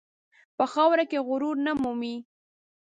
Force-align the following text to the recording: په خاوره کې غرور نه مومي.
په 0.57 0.65
خاوره 0.73 1.05
کې 1.11 1.19
غرور 1.27 1.55
نه 1.65 1.73
مومي. 1.81 2.15